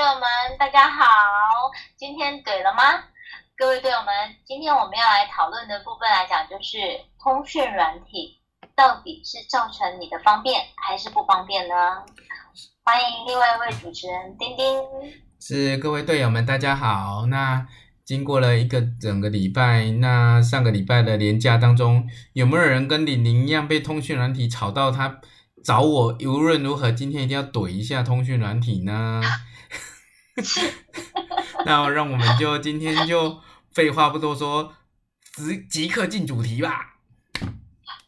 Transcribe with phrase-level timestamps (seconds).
[0.00, 1.04] 队友们，大家好！
[1.98, 3.04] 今天怼了吗？
[3.54, 6.78] 各位队友们，今天我们要来讨论的部分来讲，就是
[7.22, 8.40] 通讯软体
[8.74, 11.74] 到底是造成你的方便还是不方便呢？
[12.82, 14.82] 欢迎另外一位主持人丁丁。
[15.38, 17.26] 是各位队友们，大家好。
[17.26, 17.66] 那
[18.02, 25.20] 经过了一个整个礼拜，那上个礼拜的连假当中，有没有人跟李宁一样被通讯软体吵到他？
[25.62, 29.20] 找我无论如何，今天一定要怼一下通讯软体呢。
[31.66, 33.40] 那让我们就今天就
[33.72, 34.74] 废话不多说，
[35.34, 36.96] 即即刻进主题吧。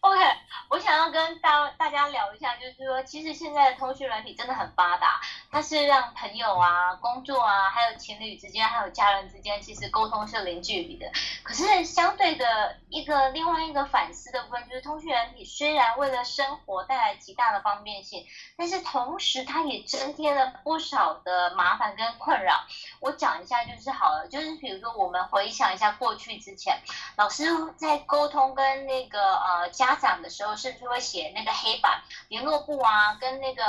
[0.01, 0.42] OK。
[0.73, 11.13] 我想要跟大大家聊一下，就是说，其实现在的通讯软体真的很发达，它是让朋友啊、工作啊，还有情侣之间，还有家人之间，其实沟通是零距离的。
[11.43, 18.27] 可是相对的一个另外一个反思的部分，就是通讯软体虽然为了生活带来极大的方便性，
[18.57, 22.65] 但是同时它也增添了不少的麻烦跟困扰。
[23.01, 26.79] 我讲一下就是好了，就是比如说我们回想一下过去之前，
[27.19, 27.45] 老师
[27.77, 30.57] 在沟通跟那个呃家长的时候。
[30.63, 33.17] 是不是会写那个黑板联络簿啊？
[33.21, 33.65] 跟那个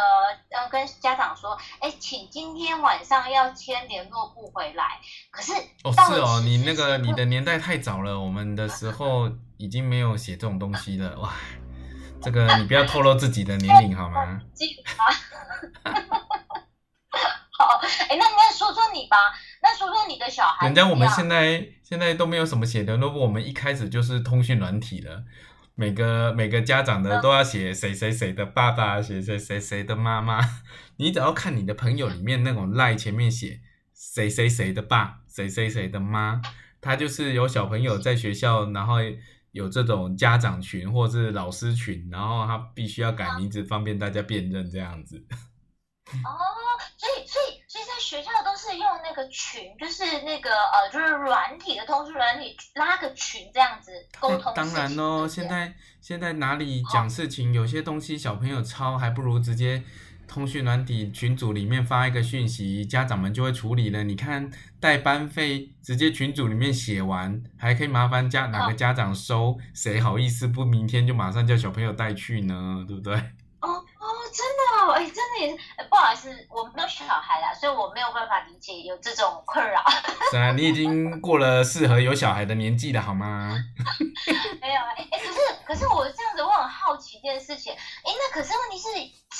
[0.49, 5.00] 呃，跟家长说，哎，请今天晚上要签联络簿回来。
[5.31, 5.52] 可是
[5.83, 11.17] 哦，是哦，你那个你的年代太早了，我们的时候已经没有写这种东西了。
[11.19, 11.33] 哇，
[12.22, 14.39] 这个你不要透露自己的年龄好吗？
[17.57, 19.17] 好，哎，那那说说你吧，
[19.63, 20.67] 那说说你的小孩。
[20.67, 25.23] 人家我们现在现在都没有什么写联络簿，我们一开始就是通讯软体了。
[25.75, 30.39] 每个每个家长的都要写谁谁谁的爸爸，写谁谁谁的妈妈。
[30.97, 33.61] 你只要看你的朋友里面那种赖前面写
[33.94, 36.41] 谁谁谁的爸，谁谁谁的妈，
[36.79, 38.97] 他就是有小朋友在学校，然后
[39.51, 45.25] 有这种家长群或是老师群，然后他必须要改名字，方便大家辨认这样子。
[46.11, 46.35] 哦，
[46.97, 54.53] 所以所以所以在学校都是用那个群，就是那个呃，就是软体的通讯软体拉个群这样子沟通。
[54.53, 59.81] 当然喽，现在现在哪里讲事情，哦，有些东西小朋友抄，还不如直接
[60.28, 64.03] 通讯软体群组里面发一个讯息，家长们就会处理了。
[64.03, 72.85] 你看带班费，直接群组里面写完，还可以麻烦家哪个家长收，谁好意思不明天就马上叫小朋友带去呢？
[72.88, 73.19] 对不对？
[74.31, 75.57] 真的，哦哎，真的也是，
[75.89, 79.84] 不好意思，我没有小孩啦，所以我没有办法理解有这种困扰。
[80.31, 83.56] 是啊，你已经过了适合有小孩的年纪了，好吗？
[84.61, 88.88] 没有，哎，可是可是我这样子，我很好奇一件事情，哎，那可是问题是，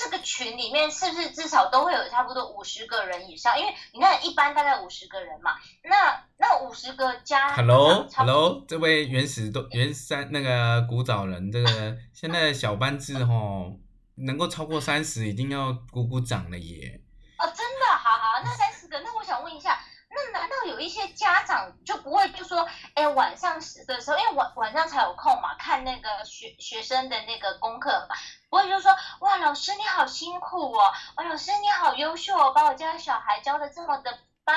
[0.04, 3.60] 这个群里面是不是至少都会有差不多五十个人以上？
[3.60, 5.52] 因为你看，一般大概五十个人嘛，
[5.84, 13.80] 那那五十个加，Hello，Hello，这位原始都原山那个古早人，这个现在的小班制吼。
[14.16, 17.02] 能够超过三十，一定要鼓鼓掌了耶！
[17.40, 19.80] 哦，真的，好好，那 三十个，那我想问一下，
[20.10, 23.62] 那难道有一些家长就不会就说，哎，晚上的
[24.02, 28.16] 时候，因为晚晚上才有空嘛，看那个学学生的那个功课嘛，
[28.50, 28.92] 不会就说，
[29.22, 34.56] 哇，老师你好辛苦哦，哇，老师你好优秀哦，把我家小孩教的这么的棒。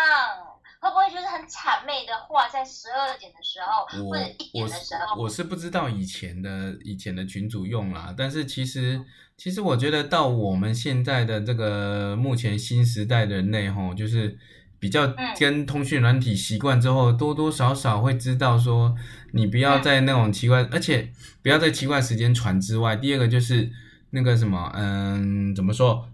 [0.78, 5.16] 会不会就是很谄媚的话，在十二点的时候或者一点的时候？
[5.16, 9.02] 我，我是不知道以前的以前的群主用啦，但是其实
[9.36, 14.38] 其实我觉得到我们现在的这个目前新时代的人类吼，就是
[14.78, 18.94] 比较跟通讯软体习惯之后，多多少少会知道说，
[19.32, 21.10] 你不要在那种奇怪，而且
[21.42, 22.96] 不要在奇怪时间传之外。
[22.96, 23.70] 第二个就是
[24.10, 26.08] 那个什么，嗯，怎么说？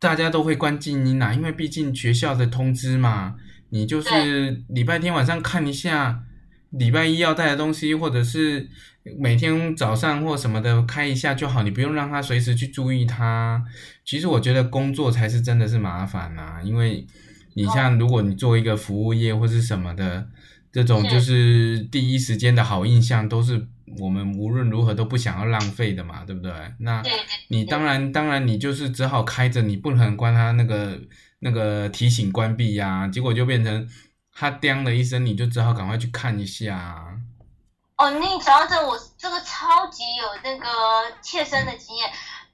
[0.00, 3.36] 大家都会关静音啦，因为毕竟学校的通知嘛。
[3.70, 6.24] 你就是礼拜天晚上看一下，
[6.70, 8.70] 礼拜一要带的东西，或者是
[9.18, 13.64] 每天早上或什么的开一下就好，你不用让他随时去注意他。
[14.04, 17.06] 其实我觉得工作才是真的是麻烦呐，因为
[17.54, 20.28] 你像如果你做一个服务业或是什么的，
[20.72, 23.66] 这种就是第一时间的好印象都是
[23.98, 26.52] 我们无论如何都不想要浪费的嘛，对不对？
[26.78, 27.02] 那
[27.48, 31.00] 你当然当然你就是只好开着，你不能关他那个。
[31.40, 33.88] 那个提醒关闭呀、啊，结果就变成
[34.32, 37.14] 他叮的一声，你就只好赶快去看一下、啊。
[37.98, 40.68] 哦，你讲到这，我这个超级有那个
[41.20, 42.08] 切身的经验。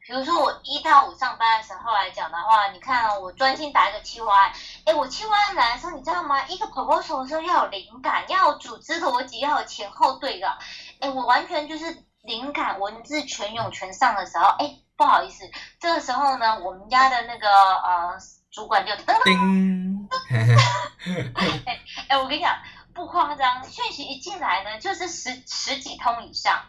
[0.06, 4.52] 比如说我一到五上班的时候来讲的话，你看、哦、我专心打一个企划案，
[4.84, 6.46] 哎，我企划案来的时候，你知道吗？
[6.46, 10.58] 一个 proposal 的时候要有灵感，要有组织逻辑，要有前后对的。
[11.00, 15.44] 哎，我完全就是灵感文字全涌全上的时候，哎，不好意思，
[15.78, 18.18] 这个时候呢，我们家的那个呃。
[18.54, 19.12] 主管就噔，
[20.30, 21.74] 哎
[22.06, 22.56] 哎，我跟你讲
[22.94, 26.62] 不夸张，讯息一进来呢，就是十十几通以上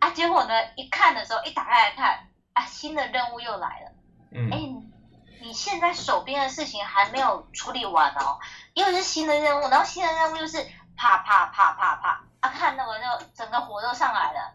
[0.00, 0.10] 啊。
[0.10, 3.92] 结果呢，一看的时候，一打开来看啊，新的任务又来了。
[4.32, 4.58] 嗯，哎，
[5.40, 8.38] 你现在手边的事情还没有处理完哦，
[8.74, 10.58] 又是新的任务，然后新的任务又是
[10.96, 14.54] 啪啪啪啪啪啊，看那我就整个火都上来了。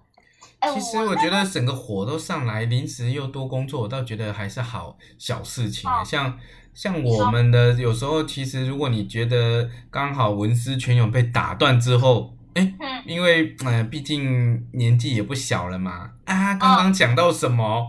[0.73, 5.87] 其实我觉得整个火都上来，临时又多工作，我倒觉得还是好小事情。
[5.89, 6.39] 哦、像
[6.75, 12.73] 像我们的有时候，其实如果你觉得刚好文思泉涌被打断之后，哎，
[13.05, 16.11] 因为呃，毕竟年纪也不小了嘛。
[16.25, 17.63] 啊，刚刚讲到什么？
[17.65, 17.87] 哦、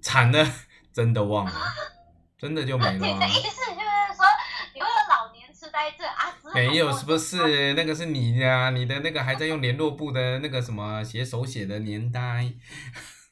[0.00, 0.46] 惨了，
[0.94, 1.52] 真的忘了，
[2.38, 2.92] 真的就没了。
[2.94, 4.24] 你的意思就是说，
[4.74, 6.30] 你会有老年痴呆症啊？
[6.54, 8.70] 没有，是不是那个是你呀？
[8.70, 12.52] 你的那个还在用联络簿的那个什么写手写的年代？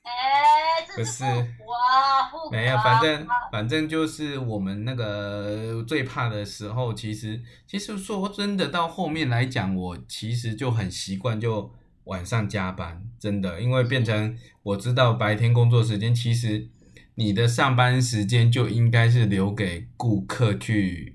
[0.08, 11.72] 哎，这是哇，没有，反正反正就是我们那个最怕的时候，其实其实说真的，到后面来讲，我其实就很习惯就
[12.04, 16.68] 晚上加班，真的，因为变成我知道白天工作时间，其实
[17.14, 21.14] 你的上班时间就应该是留给顾客去。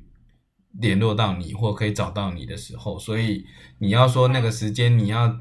[0.79, 3.45] 联络到你或可以找到你的时候，所以
[3.77, 5.39] 你要说那个时间你要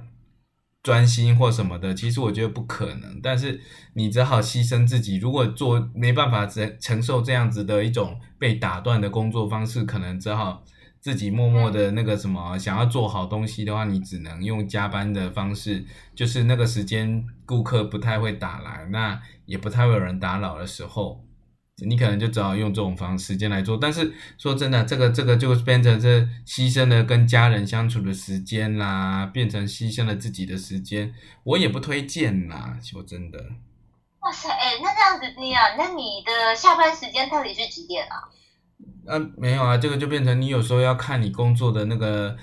[0.83, 3.21] 专心或什么的，其实我觉得不可能。
[3.23, 3.61] 但是
[3.95, 10.65] 你只好牺牲自己，如果做没办法承承受这样子的一种被打断的工作方式，可能只好
[10.99, 15.85] 自己默默的那个什么，想要做好东西的话，你只能用加班的方式，
[16.15, 21.25] 就是那个时间顾客不太会打来，那也不太会有人打扰的时候。
[21.87, 31.13] 你可能就只好用这种方式时间来做，但是说真的，这个这个就变成这牺牲了跟家人相处的时间啦，变成牺牲了自己的时间，
[31.45, 32.79] 我也不推荐啦。
[32.83, 33.39] 说真的，
[34.21, 38.17] 哇塞，哎，那这样子你啊，那你的下班时间到底是几点啊？
[39.07, 42.37] 呃、啊，没有啊，这个就变成你有时候要看你工作的那个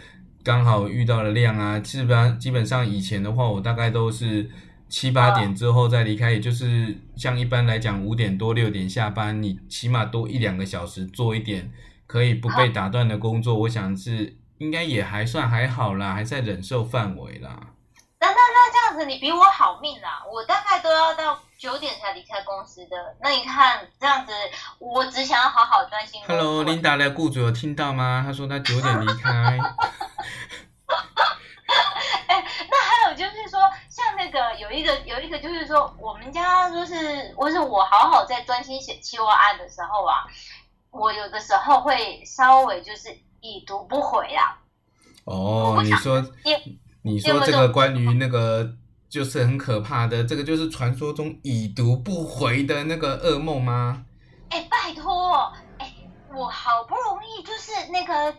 [0.44, 4.50] 刚好遇到的量啊，基本上基本上以前的话，我大概都是。
[4.90, 11.72] 七八点之后再离开，也就是像一般来讲五点多六点下班，你起码多一两个小时做一点
[12.08, 17.60] 可以不被打断的工作，我想是应该也还算还好啦，还在忍受范围啦。
[18.20, 20.22] 那那那这样子，你比我好命啦！
[20.30, 23.16] 我大概都要到九点才离开公司的。
[23.22, 24.34] 那你看这样子，
[24.80, 26.20] 我只想要好好专心。
[26.28, 28.22] Hello，琳达的雇主有听到吗？
[28.26, 29.58] 他说他九点离开。
[32.28, 40.26] 那还有就是说，像那个有一个有一个就是说，我们家就是，或是我好好在专心写企划案的时候啊，
[40.92, 43.10] 我有的时候会稍微就是
[43.42, 44.58] 已读不回啊。
[45.26, 46.24] 哦，你说，
[47.04, 48.76] 你说这个关于那个
[49.10, 54.06] 就是很可怕的，这个就是传说中已读不回的那个噩梦吗？
[54.50, 55.94] 哎，拜托，哎，
[56.34, 58.36] 我好不容易就是那个。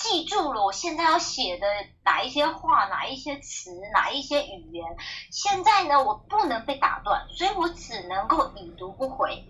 [0.00, 1.66] 记住了，我现在要写的
[2.04, 4.84] 哪一些话，哪一些词，哪一些语言。
[5.30, 9.44] 现在呢，我不能被打断，所以我只能够已读不回。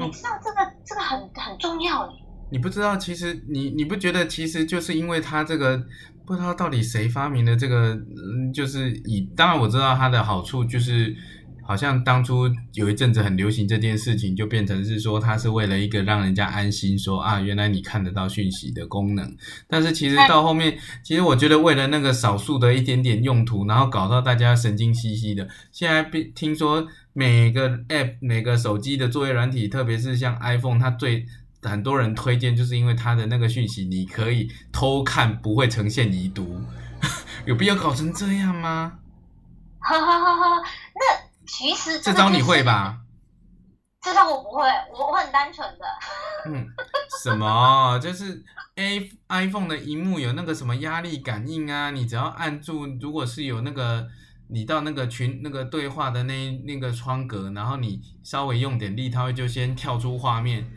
[0.00, 2.08] 你知道这个、哦、这个很很重要。
[2.50, 5.80] 你不知道，其实你你不觉得，其实就是因为他这个
[6.26, 11.16] 不知道到底谁发明的这个，嗯，就是以当然我知道它的好处就是。
[11.66, 19.36] 好像当初有一阵子很流行这件事情，就变成是说它是为了一个让人家安心说，说啊，原来你看得到讯息的功能。
[19.66, 25.48] 但是其实到后面，其实我觉得为了那个少数的一点点用途，然后搞到大家神经兮兮的。
[25.72, 26.04] 现在
[26.34, 31.26] 听说每个 App、每个手机的作业软体，特别是像 iPhone，它最
[31.62, 36.62] 很多人推荐，就是因为它的那个讯息你可以偷看，不会呈现已读。
[37.44, 38.98] 有必要搞成这样吗？
[39.80, 40.62] 哈哈哈哈，
[40.94, 41.25] 那。
[41.46, 43.00] 其实这招你会吧？
[44.02, 44.62] 这招我不会，
[44.92, 45.84] 我我很单纯的。
[46.46, 46.66] 嗯，
[47.22, 47.98] 什么？
[47.98, 48.44] 就是
[48.76, 51.90] A iPhone 的荧幕有那个什么压力感应啊？
[51.90, 54.06] 你只要按住，如果是有那个
[54.48, 60.70] 你到那个群那个对话的那那个窗格，然后你稍微用点力，它会就先跳出画面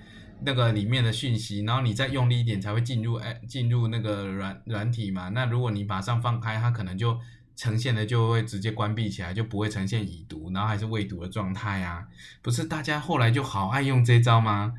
[0.44, 5.30] 那个里面的讯息，然后你再用力一点才会进入哎进入那个软软体嘛。
[5.30, 7.20] 那如果你马上放开，它可能就。
[7.60, 12.08] 呈现的就会直接关闭起来，就不会呈现已读，然后还是未读的状态啊！
[12.42, 14.75] 不是大家后来就好爱用这招吗？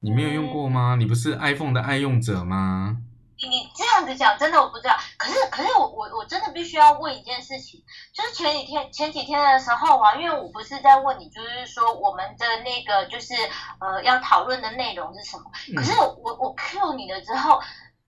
[0.00, 0.96] 你没有用过吗？
[0.98, 2.98] 你不是 iPhone 的爱用者吗？
[3.38, 4.94] 你你这样子讲，真的我不知道。
[5.16, 13.32] 可是可是我我我真的必须要问一件事情，就是前几天前几天的时候啊，因为我不是在问你，就是说我们的那个就是
[13.80, 15.44] 呃要讨论的内容是什么？
[15.74, 17.58] 可是我我 Q 你了之后，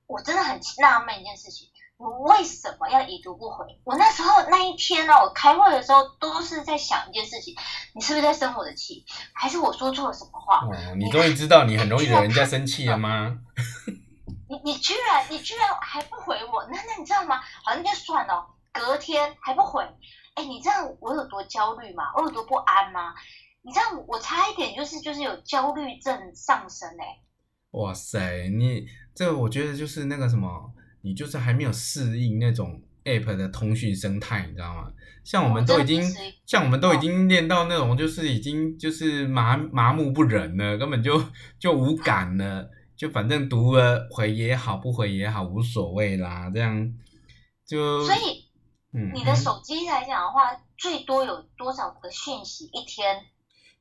[0.07, 1.69] 我真的很纳闷一件事情。
[2.01, 3.67] 我为什么要已读不回？
[3.85, 7.55] 我那时候那一天呢、啊，我开会的时候都是在想一件事情：
[7.95, 9.05] 你是不是在生我的气，
[9.35, 10.65] 还是我说错了什么话？
[10.65, 13.39] 哦，你终于知道你很容易惹人家生气了吗？
[14.49, 16.65] 你你居然你居然还不回我？
[16.73, 17.39] 那那你知道吗？
[17.63, 18.47] 好，那就算了。
[18.73, 19.85] 隔天还不回，
[20.35, 22.05] 哎，你知道我有多焦虑吗？
[22.17, 23.13] 我有多不安吗？
[23.63, 27.21] 你知道我差一点就是就是有焦虑症上升哎、欸。
[27.73, 34.93] 哇塞，你这我觉得就是那个什么，你就是还没有适应那种 App 的通讯生态，你知道吗？
[35.23, 36.07] 像我们都已经，哦、
[36.47, 41.23] 像我们都已经练到那种，就是已经就是麻麻木不仁了，根本就
[41.59, 46.95] 就无感了，就反正读了回也好，不回也好，无所谓啦，这样
[47.67, 48.05] 就。
[48.05, 48.47] 所以，
[48.95, 53.23] 嗯，你的手机来讲的话，嗯、最多有多少个讯息一天？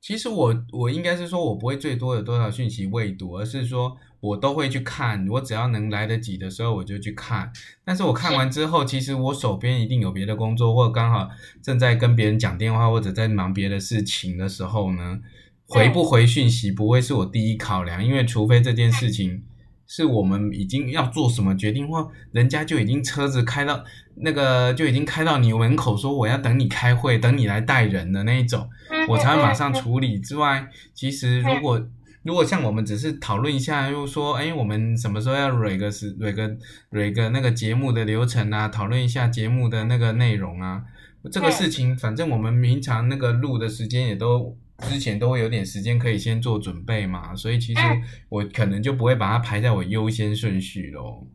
[0.02, 7.52] 其实我我应该是说，我不会最多有多少讯息未读，而是说我都会去看，我只要能来得及的时候我就去看。
[7.84, 11.30] 但是我看完之后，其实我手边一定有别的工作，或者刚好
[11.62, 15.20] 正在跟别人讲电话，或者在忙别的事情的时候呢，
[15.68, 19.44] 回不回讯息不会是我第一考量，因为除非这件事情。
[19.92, 23.84] 是我们已经要做什么决定，或人家就已经车子开到
[24.18, 28.70] 那个就已经开到你门口，说我要等你开会，等你来带人的那一种，
[29.08, 30.20] 我才会马上处理。
[30.20, 31.84] 之外，其实如果
[32.24, 36.58] 如果像我们只是讨论一下，又说哎，我们什么时候要蕊个是蕊个
[36.92, 40.84] 蕊个那个节目的流程啊，讨论一下节目的那个内容啊，
[41.32, 44.58] 这个事情反正我们平常那个录的时间也都。
[44.88, 47.82] 之前都会有点时间可以先做准备嘛，所以其实
[48.30, 51.28] 我可能就不会把它排在我优先顺序咯。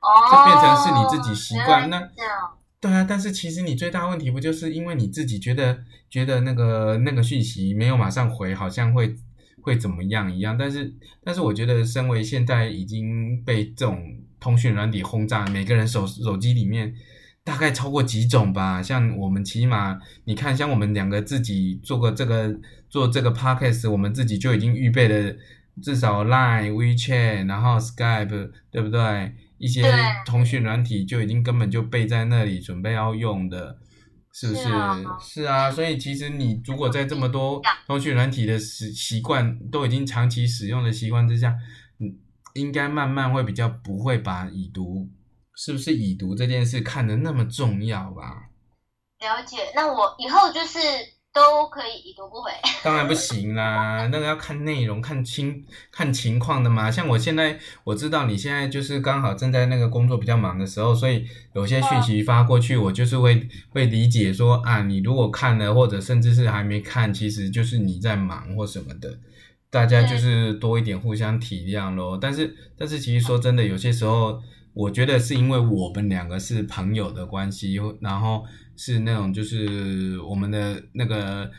[0.00, 1.90] 哦，这变成是你自己习惯。
[1.90, 2.08] 那
[2.80, 9.14] 对啊，但是其实你最大问题不就是因为你自己觉得觉得那个那个讯息没有马上回，好像会
[9.68, 10.56] 会怎么样一样？
[10.58, 16.94] 但是但是我觉得，身为现在已经被这种通讯软体轰炸，每个人手手机里面。
[17.44, 22.54] 大概超过几种吧，像我们起码你看，像我们两个自己做个这个
[22.90, 25.34] 做这个 podcast，我们自己就已经预备了
[25.82, 29.32] 至少 Line、WeChat，然后 Skype，对不对？
[29.56, 29.82] 一些
[30.26, 33.78] 通讯软体就已经根本就备在那里，准备要用的，
[34.38, 34.62] 是不是？
[34.62, 41.56] 是啊，是啊，所以其实你如果在这么多通讯软体的习习惯都已经长期使用的习惯之下，
[41.98, 42.14] 嗯，
[42.54, 45.10] 应该慢慢会比较不会把已读。
[45.56, 48.48] 是不是已读这件事看得那么重要吧？
[49.18, 50.78] 了解，那我以后就是
[51.38, 52.50] 都可以已读不回。
[52.82, 56.90] 当然不行啦， 那个要看内容、看情、看情况的嘛。
[56.90, 69.18] 像我现在，我知道你现在就是刚好正在那个工作比较忙的时候，所以有些讯息发过去，我就是会会理解说啊，你如果看了，或者甚至是还没看，其实就是你在忙或什么的，
[69.70, 72.18] 大家就是多一点互相体谅咯。
[72.20, 74.42] 但是，但是其实说真的，有些时候。
[74.74, 78.44] 我觉得是因为我们两个是朋友的关系，然后
[78.76, 81.50] 是那种就是我们的那个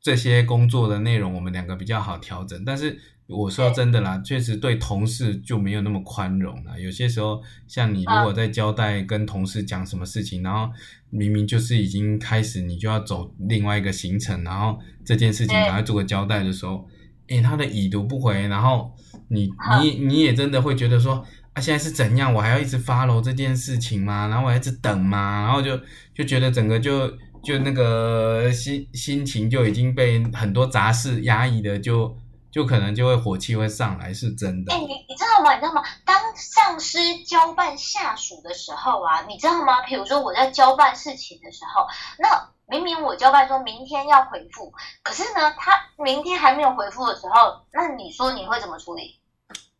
[0.00, 2.64] 这些工作的内容，我们两个比较好调整。
[2.64, 6.80] 但是我说真的啦，确实对同事就没有那么宽容了。
[6.80, 10.72] 有些时候，像你如果在交代跟同事讲什么事情，然后
[11.10, 16.88] 明明就是已经开始，你就要走另外一个行程，然后这件事情赶快做个交代的时候，
[17.26, 18.92] 诶，他的已读不回，然后
[19.28, 19.50] 你
[19.82, 21.22] 你你也真的会觉得说。
[21.54, 22.32] 啊，现在是怎样？
[22.32, 24.28] 我还要一直 follow 这件事情吗？
[24.28, 25.42] 然后我还一直等吗？
[25.44, 25.78] 然后就
[26.14, 27.08] 就觉得整个就
[27.42, 32.08] 就那个心心情就已经被很多杂事压抑的就，
[32.50, 34.72] 就就可能就会火气会上来，是真的。
[34.72, 35.52] 哎、欸，你你知道吗？
[35.54, 35.82] 你知道吗？
[36.06, 39.82] 当上司交办下属的时候啊，你知道吗？
[39.82, 41.86] 比如说我在交办事情的时候，
[42.18, 49.20] 那明明我交办说明天要回复，可是呢，他明天还没有回复的时候，那你说你会怎么处理？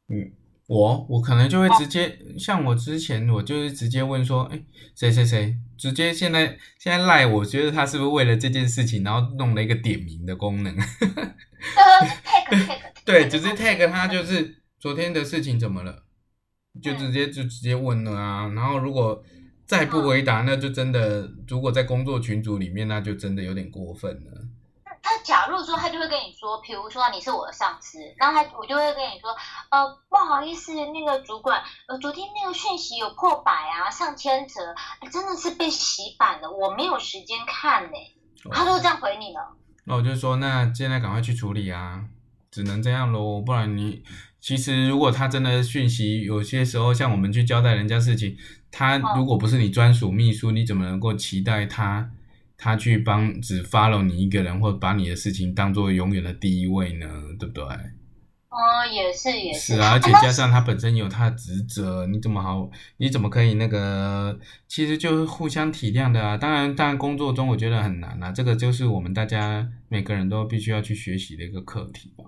[0.08, 0.32] 嗯。
[0.72, 4.58] 我我可能就会直接像我之前，我就是直接问说，哎，
[4.94, 10.74] 谁谁谁，直接现在现在赖，我觉得他是不是为了这件事情，然后弄了一个点名的功能？
[13.04, 16.04] 对，只是 tag 他，就是昨天的事情怎么了，
[16.82, 18.48] 就直接就直接问了啊。
[18.54, 19.22] 然后如果
[19.66, 24.48] 再不回答，那就真的，如果在工作群组里面，那就真的有点过分了。
[25.02, 29.30] 他假如说，他就会跟你说，比如说你是我的上司，然后他我就会跟你说，
[29.70, 34.74] 呃，不好意思，那个主管，呃，昨天那个讯息有破百啊，上千则，
[35.10, 37.98] 真的是被洗版了，我没有时间看呢。
[38.50, 39.56] 他都这样回你了。
[39.84, 42.04] 那我就说，那现在赶快去处理啊，
[42.50, 44.04] 只能这样喽，不然你
[44.40, 48.36] 其实如果他真的讯息，有些时候像我们去交代人家事情，
[48.70, 52.10] 他如果不是你专属秘书，你怎么能够期待他？
[52.64, 57.08] 他去帮只 follow 你一个人，或把你的事情当做永远的第一位呢？
[57.36, 57.64] 对不对？
[57.64, 59.74] 哦，也是也是。
[59.74, 62.70] 是啊，而且加上他本身有他的职责，你怎么好？
[62.98, 64.38] 你怎么可以那个？
[64.68, 66.36] 其实就是互相体谅的啊。
[66.36, 68.30] 当然，当然工作中我觉得很难啊。
[68.30, 72.26] 这个就是我们大家每个人都必须要去学习的一个课题吧。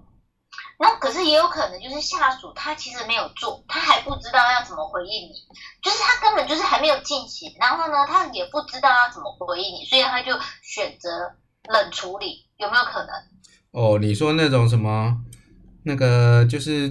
[0.84, 5.32] 然后，可是也有可能就是下属他其实没有做，他还不知道要怎么回应你，
[5.82, 11.08] 就是他根本就是还没有进行，然后呢，他也不知道要怎么回应你，所以他就选择
[11.72, 13.08] 冷处理，有没有可能？
[13.70, 15.16] 哦，你说那种什么，
[15.84, 16.90] 那个就是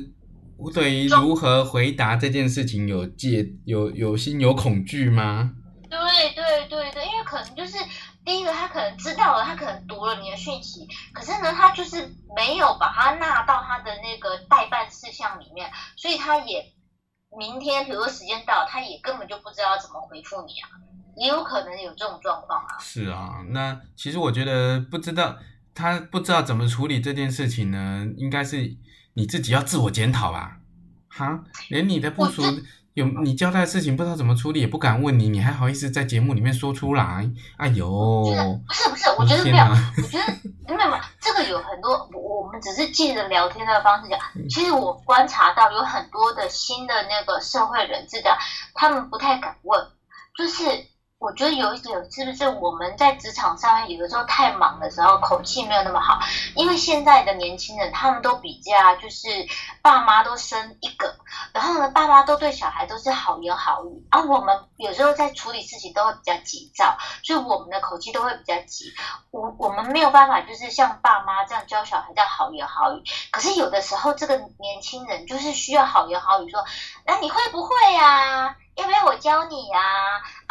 [0.73, 5.51] 对于如何回答这件事情有戒有有心有恐惧吗？
[5.87, 5.99] 对
[6.33, 7.77] 对对对，因为可能就是
[8.25, 16.65] 第一个，他可能知道了，他可能读了你的讯息，可是呢，他就是没有把它纳到他的那个待办事项里面，所以他也
[17.37, 20.69] 明天，比如说时间到，他也根本就不知道怎么回复你啊，
[21.17, 22.77] 也有可能有这种状况啊。
[22.79, 25.37] 是啊，那其实我觉得不知道
[25.75, 28.77] 他不知道怎么处理这件事情呢，应该是
[29.15, 30.59] 你自己要自我检讨吧。
[31.09, 32.41] 哈，连你的部属。
[32.93, 37.29] 有你交代的事情不知道怎么处理，也不敢问你，你还好意思在节目里面说出来？
[37.57, 38.23] 哎呦，
[38.67, 44.19] 不是不是，我觉得没有，我觉得没有嘛，这个有很多，我们只是借着聊天的方式讲。
[44.49, 48.37] 其实我观察到有很多的新的那个社会人士的，
[48.73, 49.87] 他们不太敢问，
[50.37, 50.63] 就是。
[51.23, 56.19] 我觉得有一点是不是我们在职场上有的时候太忙的时候，口气没有那么好。
[56.53, 59.29] 因为现在的年轻人他们都比较就是
[59.81, 61.15] 爸妈都生一个，
[61.53, 68.93] 然后呢，爸妈都对小孩都是好言好语，而、我们有时候在处理事情都会比较急躁，所以我们的口气都会比较急。
[69.31, 73.01] 我我们没有办法就是像爸妈这样教小孩叫好言好语，
[73.31, 76.65] 可是有的时候这个年轻人就是需要好言好语说，
[77.05, 79.79] 那你会不会呀、要不要我教你呀？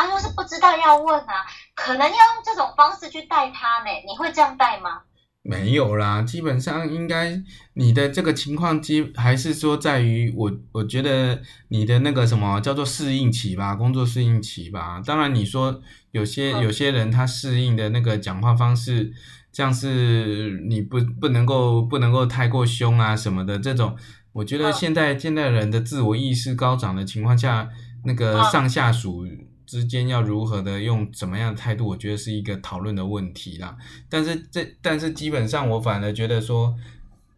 [0.06, 1.44] 若是不知道要问啊，
[1.74, 3.90] 可能要用这种方式去带他呢。
[4.06, 5.02] 你会这样带吗？
[5.42, 7.42] 没有啦，基本上应该
[7.74, 15.02] 你的这个情况，基还是说在于我，我觉得你的那个什么叫做适应期吧，工作适应期吧。
[15.04, 15.80] 当然你说
[16.12, 19.12] 有些有些人他适应的那个讲话方式，
[19.52, 23.96] 像是你不不能够不能够太过凶啊什么的这种，
[24.32, 27.68] 我觉得现在现代人的自我意识高涨的情况下。
[28.04, 29.24] 那个上下属
[29.72, 33.74] 之间要如何的用怎么样的态度，我觉得是一个讨论的问题啦。
[34.06, 36.76] 但是这但是基本上我反而觉得说，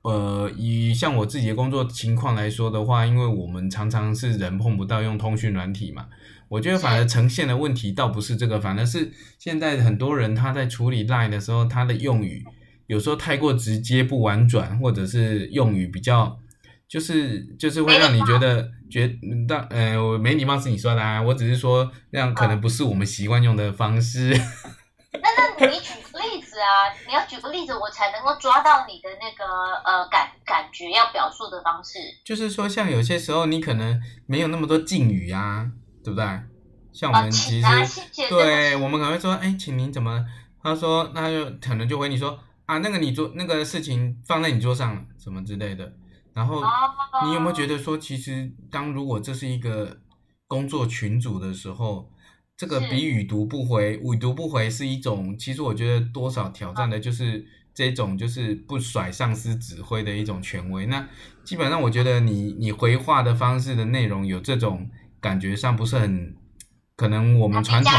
[0.03, 6.09] 呃，以像我自己的工作情况来说的话，因为我们常常是人碰不到用通讯软体嘛，
[6.49, 12.45] 我觉得反而呈现的问题倒不是这个，反而是现在很多人他在处理 LINE 的时候，他的用语
[12.89, 16.41] 有时候太过直接不婉转，或者是用语比较。
[16.89, 19.09] 就是就是会让你觉得觉
[19.49, 24.31] 得呃，我没礼貌是你说的啊，我只是说那样可能不是我们习惯用的方式。
[25.13, 29.45] 那那你举个例子啊，你要举个例子，我才能够抓到你的那个
[29.85, 31.99] 呃感感觉要表述的方式。
[32.25, 35.71] 就是说，像有些时候你可能没有那么多敬语啊，
[36.03, 36.27] 对不对？
[36.93, 37.75] 像我们其实、啊、
[38.29, 40.25] 对，我们可能会说，哎，请您怎么？
[40.63, 45.93] 他说，那就可能就回你说啊，那个你桌那个事情放在你桌上了，什么之类的。
[46.35, 46.63] 然后
[47.25, 50.01] 你有没有觉得说，其实当如果这是一个
[50.47, 52.11] 工作群组的时候，
[52.57, 60.87] 这个比已读不回，已读不回是一种，其实我觉得多少挑战的就是这种就是不甩上司指挥的一种权威。
[60.87, 61.09] 那
[61.45, 66.37] 基本上我觉得你你回话的方式的内容有这种感觉上不是很。
[66.97, 67.93] 可能我们传统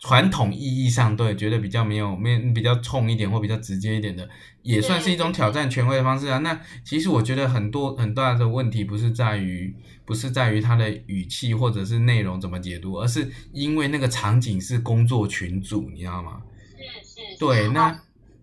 [0.00, 4.28] 传统意义上对，觉得比较没有没比较冲一点或比较直接一点的，
[4.62, 6.38] 也算是一种挑战权威的方式啊。
[6.38, 9.72] 那其实我觉得很多很大的问题不是在于
[10.04, 16.42] 不是在于他的语气或者是内容怎么解读，而是因为那个场景是工作群组，你知道吗？
[16.76, 17.38] 是是。
[17.38, 18.00] 对，那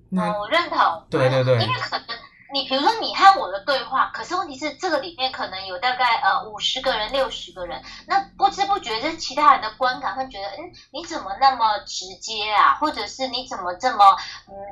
[0.10, 0.78] 那我认同。
[1.10, 1.54] 对对对。
[1.56, 2.08] 因为可能。
[2.54, 12.76] 你比如说，你和我的对话，可是问题是，这个里面可能有大概呃五十个人、六十个人，那不知不觉，这其他人的观感会觉得，嗯，你怎么那么直接啊？
[12.76, 13.98] 或者是你怎么这么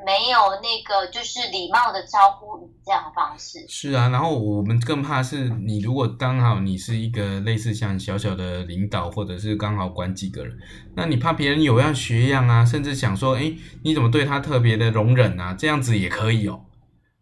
[0.04, 3.64] 没有那个就是礼貌的招呼语这样的方式？
[3.68, 10.56] 是啊，然后我们更怕是你如果刚好你是一个类似像小小的领导，或者是刚好管几个人，
[10.94, 13.52] 那你怕别人有样学样啊，甚至想说，哎，
[13.84, 15.54] 你怎么对他特别的容忍啊？
[15.58, 16.62] 这样子也可以哦。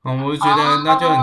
[0.05, 1.19] 哦，我就觉得那就很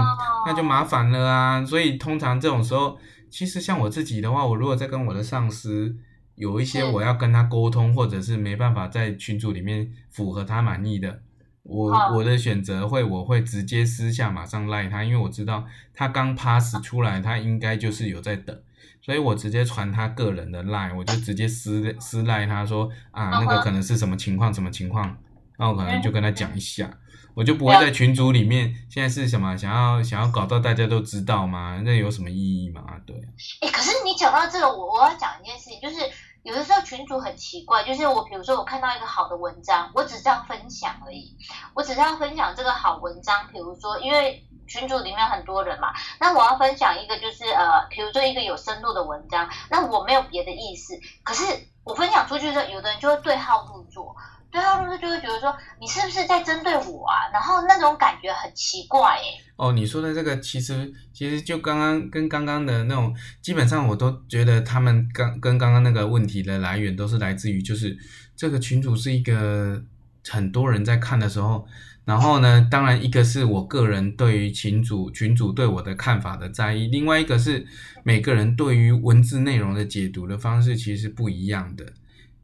[0.48, 2.98] 那就麻烦了啊，所以通常这种时候，
[3.30, 5.96] 其实像我自己的话，我如果在跟我的上司
[6.34, 11.22] 有一些我要跟他沟通，或者是没办法在群组里面符合他满意的，
[11.62, 15.63] 我我的选择会我会直接私下马上赖他，因为我知道
[15.94, 18.60] 他刚 pass 出来，他应该就是有在等，
[19.00, 25.15] 所以我直接传他个人的赖，我就直接私私赖他说啊，那个可能是什么情况什么情况，
[25.60, 26.89] 那我可能就跟他讲一下。
[27.34, 31.82] 我就不会在群组里面，现在是什么想要想要搞到大家都知道吗？
[31.86, 32.84] 那有什么意义吗？
[33.06, 33.15] 对。
[33.62, 35.98] 哎、欸，可是你讲到这个，我我要讲一件事情，就是
[36.44, 41.38] 有的时候群主很奇怪，就是我比如说我看到一个好的文章，我只是要分享而已，
[41.74, 43.48] 我只是要分享这个好文章。
[43.52, 51.44] 比如说，因为群组里面很多人嘛，那我要分享一个就是呃，比如说一个有深度的文章，那我没有别的意思，可是
[51.84, 54.15] 我分享出去的时候，有的人就会对号入座。
[54.52, 57.32] 对啊，就是就会觉得说你是不是在针对我啊？
[57.32, 59.24] 然后那种感觉很奇怪哎。
[59.56, 67.98] 哦，你说的这个其实其实就刚刚跟刚刚的那种，基本上我都觉得他们刚跟刚刚那个问题的来源都是来自于，就是
[68.36, 69.82] 这个群组是一个
[70.28, 71.66] 很多人在看的时候，
[72.04, 77.66] 然后呢，当然一个是我个人对于群组群组对我的看法的在意，另外一个是
[78.04, 81.86] 每个人对于文字内容的解读的方式其实不一样的。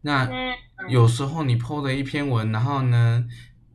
[0.07, 0.29] 那
[0.87, 3.25] 有时候你 po 的一篇文，然后呢，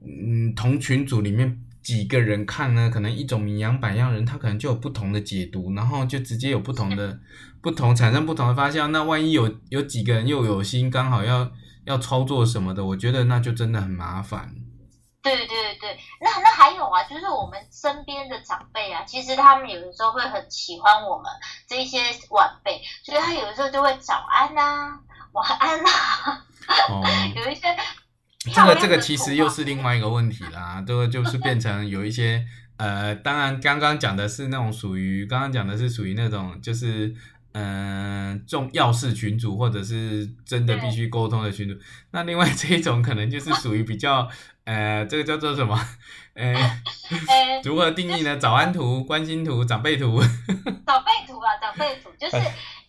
[0.01, 7.21] 嗯，同群组里面几个人看呢，可能一种名扬百样人，他可能就有不同的解读，然后就直接有不同的
[7.61, 8.87] 不同产生不同的发酵。
[8.87, 11.53] 那万一有有几个人又有心刚好要
[11.85, 14.55] 要操作什么的，我觉得那就真的很麻烦。
[15.23, 21.27] 对对对，那那还有啊，就是我们身边的长辈啊，其实他们有的时候会很喜欢我们
[21.69, 21.99] 这些
[22.31, 24.99] 晚辈，所以他有的时候就会早安啊。
[25.33, 26.45] 晚安啦！
[26.89, 27.03] 哦，
[27.37, 27.75] 有一些
[28.55, 32.45] 这个这个其实又是另外一个问题啦， 这个就是变成有一些
[32.77, 37.15] 呃，当然刚刚讲的是那种属于刚刚讲的是属于那种就是
[37.53, 41.79] 嗯、呃、重要事群组或者是真的必须沟通的群组，
[42.11, 44.29] 那另外这一种可能就是属于比较
[44.65, 45.79] 呃，这个叫做什么？
[46.35, 46.55] 呃，
[47.65, 48.37] 如何定义呢？
[48.37, 50.21] 早安图、关心图、长辈图。
[50.21, 52.37] 长辈图啊，长辈图就是。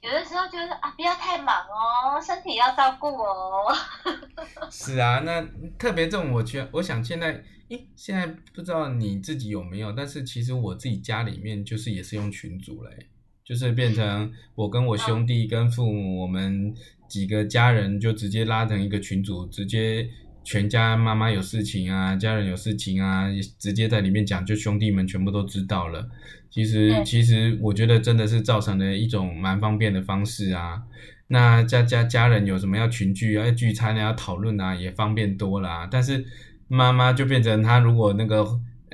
[0.03, 3.73] 有的时候就是啊，不要太忙哦，身体要照顾哦。
[4.69, 5.41] 是啊，那
[5.79, 13.07] 特别这种，我觉我想现在，咦，现在不知道你自己有没有，但是其实我自己家里面就是也是用群组嘞，
[13.45, 16.75] 就是变成我跟我兄弟跟父母，我们
[17.07, 20.09] 几个家人就直接拉成一个群组，直接。
[20.43, 23.27] 全家妈妈有事情啊，家人有事情啊，
[23.57, 26.09] 直接在里面讲，就兄弟们全部都知道了。
[26.49, 30.83] 其实，其实我觉得真的是造成了一种蛮方便的方式啊。
[31.27, 35.87] 那家家家人有什么要群聚啊、要聚餐啊、要讨论啊，也方便多了啊。
[35.89, 36.25] 但是
[36.67, 38.45] 妈妈就变成她如果那个。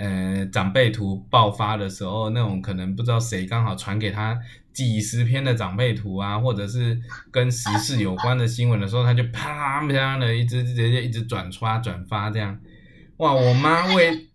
[0.01, 4.39] 呃，长辈图爆发的时候，那种可能不知道谁刚好传给他
[4.79, 6.97] 几十篇的长辈图啊，或者是
[7.31, 12.57] 跟时事有关的新闻的时候，他就啪啪的一直直接一直转刷转发这样。
[13.17, 14.29] 哇，我妈为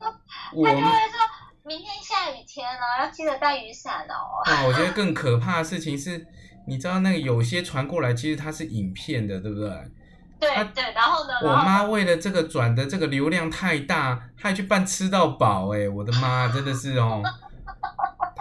[0.53, 1.19] 我他就会说
[1.65, 4.45] 明天下雨天了，要记得带雨伞哦。
[4.51, 6.27] 哇，我觉得更可怕的事情是，
[6.67, 9.71] 你知道那个有些传过来，其实它是影片的，对不对？
[10.39, 11.33] 对对，然后呢？
[11.43, 15.89] 我妈为了这个转的这个流量太大，她还去办吃到饱哎！
[15.89, 17.23] 我的妈，真的是哦。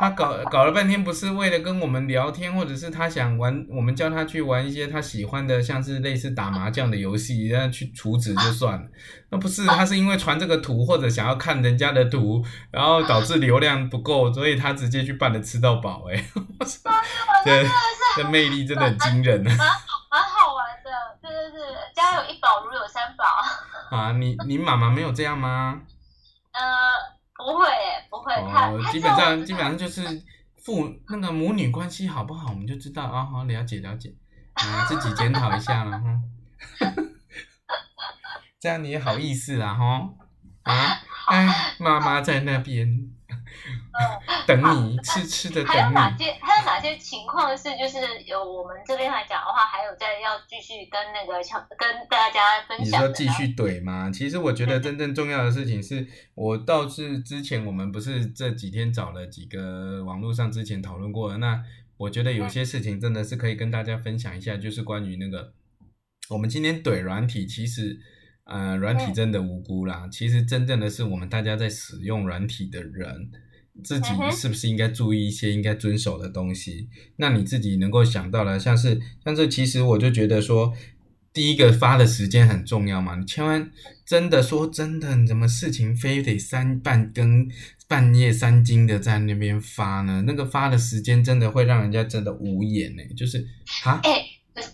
[0.03, 8.85] 她搞搞了半天，不是为了跟我们聊天，或者是他想玩，我们叫他去玩一些他喜欢的，像是类似打麻将的游戏，让他去储值就算了。
[9.29, 16.25] 那不是，他是因为传这个图，或者想要看人家的图，然后导致流量不够，所以他直接去办了吃到饱哎！
[17.45, 17.65] 这
[18.17, 19.55] 这魅力真的很惊人啊！
[21.95, 23.23] 家有一宝，如有三宝。
[23.95, 25.81] 啊，你你妈妈没有这样吗？
[26.51, 26.61] 呃，
[27.37, 27.65] 不会，
[28.09, 28.33] 不会。
[28.33, 30.01] 哦，基本上基本上就是
[30.63, 34.13] 父 那个母女关系好不好，我们就知道啊，好了解了解，
[34.53, 36.21] 啊， 自己检讨一下了哈。
[38.59, 40.09] 这样你也好意思啦哈？
[40.63, 43.12] 啊，哎，妈妈在那边。
[44.45, 45.67] 等你，痴痴的等你。
[45.67, 46.31] 还有哪些？
[46.41, 51.41] 还有哪些情况是，就是有我们这边来讲的话，还有在要继续跟那个
[51.77, 53.01] 跟大家分享。
[53.01, 54.11] 你说继续怼吗？
[54.11, 61.63] 其实我觉得真正重要的事情是，我倒是之前我们不是这几天找了几个网络上之前讨论过的，那
[61.97, 65.53] 我觉得有些事情真的是可以跟大家分享一下，就是关于那个
[66.29, 67.97] 我们今天怼软体，其实
[68.45, 73.31] 呃软体真的无辜啦，其实真正的是我们大家在使用软体的人。
[73.83, 76.87] 自己是不是应该注意一些应该遵守的东西？
[77.15, 80.71] 那你自己能够想到了，像是像是，其实我就觉得说，
[81.33, 83.15] 第一个发的时间很重要嘛。
[83.15, 83.71] 你千万
[84.05, 87.49] 真的说真的，你怎么事情非得三半更
[87.87, 90.23] 半夜三更的在那边发呢？
[90.27, 93.01] 那个发的时间真的会让人家真的无言呢。
[93.17, 93.47] 就是
[93.85, 94.25] 啊，哎、欸，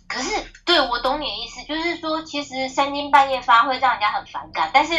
[0.07, 0.29] 可是
[0.65, 4.91] 对我懂你的意思，就是说其实三更半夜发会让人家很反感，但是。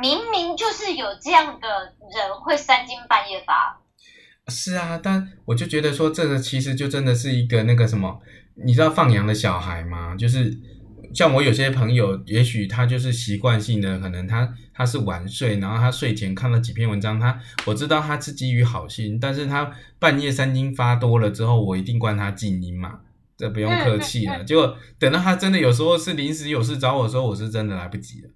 [0.00, 3.80] 明明就是有这样的人会三更半夜发，
[4.48, 8.20] 是啊，但我就觉得说这个其实就真的是一个那个什么，
[8.64, 10.14] 你知道放羊的小孩吗？
[10.16, 10.58] 就是
[11.14, 23.00] 像我有些朋友，也许他就是习惯性的，可能他他是晚睡，然后他睡前看了几篇文章，他我知道他是基于好心，但是他半夜三更发多了之后，我一定关他静音嘛，
[23.36, 24.42] 这不用客气了。
[24.44, 28.28] 结果等到他真的有时候是临时有事找我的时候，我是真的来不及了。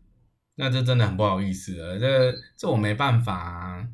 [0.59, 3.89] 那这真的很不好意思了，这这我没办法啊，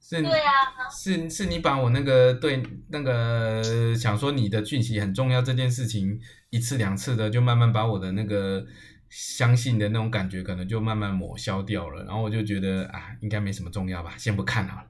[0.00, 0.52] 是，对啊，
[0.88, 8.64] 是是你把我那个对那个想说你的讯息很重要这件事情一次两次的就慢慢把我的那个
[9.10, 12.04] 相信的那种感觉，可能就慢慢抹消掉了。
[12.04, 14.86] 然后我就觉得啊，应该没什么重要吧，先不看好了。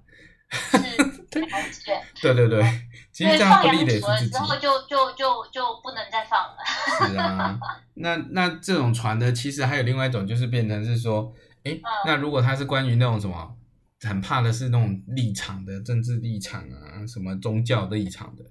[0.50, 2.80] 是，对对对对，
[3.14, 4.30] 其实这样不利的也是自己。
[4.30, 6.56] 之后就就就就不能再放了。
[7.06, 7.56] 是啊，
[7.94, 13.56] 那那这种传的，其实还有另外一种，就是变成是说，哎、欸，那如果他是关于那种什么，
[14.02, 18.44] 很怕的是那种立场的政治立场啊，什么宗教立场的，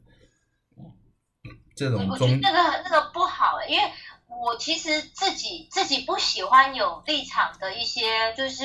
[1.76, 3.84] 这种宗，我觉得那个那个不好，因为
[4.30, 8.64] 我其实自己自己不喜欢有立场的一些，就是。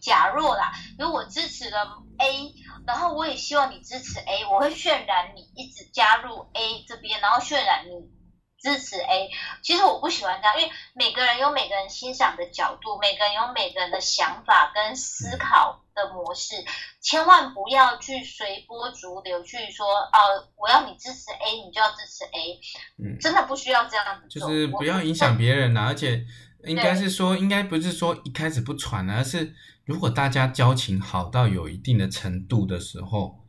[0.00, 2.52] 假若啦，如果我支持了 A，
[2.86, 8.10] 然后我也希望你支持 A，我会渲染你一直加入 A 这边，然后渲染你
[8.58, 9.30] 支持 A。
[9.62, 16.56] 其实我不喜欢这样，因为每个人有每个人欣赏的角度，每个人有每个人的想法跟思考的模式，
[17.00, 22.60] 千万不要去随波逐流去说，呃，我要你支持 A，你就要支持 A，
[23.02, 26.24] 嗯，真的不需要这样就是不要影响别人啊，而且。
[26.64, 29.50] 应该是说，应该不是说一开始不传，而是
[29.90, 33.40] 如果大家交情好到有一定的程度的时候，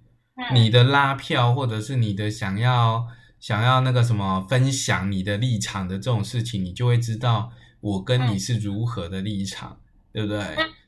[0.52, 3.06] 你的拉票或者是你的想要
[3.40, 9.78] 想要那个什么分享你的立场的这种事情，你就会知道我跟你是如何的立场，
[10.12, 10.42] 对不对？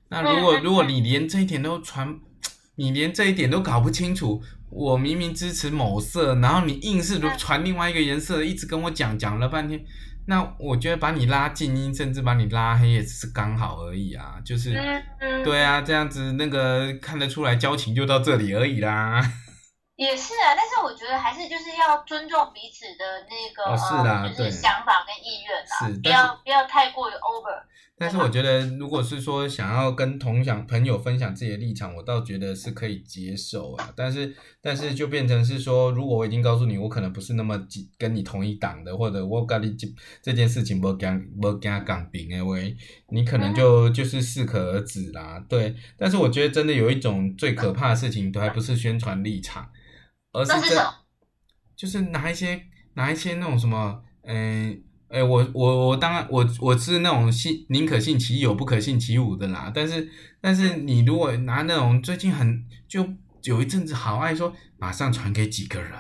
[0.10, 2.20] 那如果如果你连这一点都传，
[2.78, 9.86] 你连这一点都搞不清楚，我明明支持某色，然后你硬是传另外一个颜色，一直跟我讲讲了半天。
[10.26, 14.74] 那我觉得把你拉静音，甚至把你拉黑也只是刚好而已啊，就是，
[15.44, 19.22] 对啊，这样子那个看得出来交情就到这里而已啦。
[19.96, 27.64] 也是啊，但是我觉得还是就是要尊重彼此的那个，哦是啦，就是想法跟意愿啦，是不要不要太过于 over。
[27.96, 33.94] 但是我觉得，如果是说想要跟同享朋友分享自己的立场，我倒觉得是可以接受啊。
[33.96, 37.60] 但是，但是就变成是说，如果我已经告诉你，我可能不是那么
[37.98, 39.88] 跟你同一党的，或者我跟你这
[40.22, 42.76] 这件事情不讲不跟他讲平的喂，
[43.10, 45.40] 你可能就就是适可而止啦。
[45.48, 49.70] 对，但是我觉得真的有一种最可怕的事情，都还不是宣传立场。
[50.36, 50.94] 而是这，
[51.76, 52.60] 就是拿一些
[52.96, 54.36] 拿一些那种什么，嗯、
[54.72, 54.82] 欸，
[55.14, 59.72] 哎、欸，我我我当然我我是那种信宁可信其有不可信其无的啦。
[59.72, 60.10] 但是
[60.42, 63.08] 但是你如果拿那种最近很就
[63.44, 65.92] 有一阵子好爱说马上传给几个人